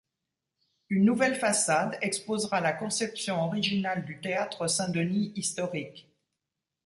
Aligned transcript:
Une 0.89 1.05
nouvelle 1.05 1.35
façade 1.35 1.99
exposera 2.01 2.59
la 2.59 2.73
conception 2.73 3.39
originale 3.45 4.03
du 4.03 4.19
Théâtre 4.19 4.65
Saint-Denis 4.65 5.31
historique. 5.35 6.07